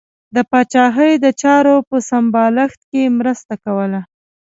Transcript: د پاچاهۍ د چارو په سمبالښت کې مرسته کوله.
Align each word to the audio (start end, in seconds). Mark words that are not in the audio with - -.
د 0.35 0.37
پاچاهۍ 0.49 1.13
د 1.19 1.25
چارو 1.41 1.75
په 1.89 1.97
سمبالښت 2.09 2.79
کې 2.91 3.03
مرسته 3.17 3.53
کوله. 3.63 4.01